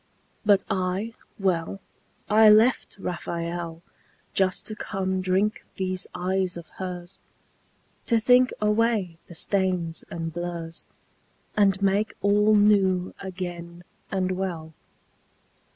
But 0.43 0.63
I, 0.67 1.13
well, 1.37 1.79
I 2.27 2.49
left 2.49 2.95
Raphael 2.97 3.83
Just 4.33 4.65
to 4.65 4.75
come 4.75 5.21
drink 5.21 5.63
these 5.75 6.07
eyes 6.15 6.57
of 6.57 6.65
hers, 6.79 7.19
To 8.07 8.19
think 8.19 8.51
away 8.59 9.19
the 9.27 9.35
stains 9.35 10.03
and 10.09 10.33
blurs 10.33 10.85
And 11.55 11.79
make 11.83 12.15
all 12.23 12.55
new 12.55 13.13
again 13.19 13.83
and 14.09 14.31
well. 14.31 14.73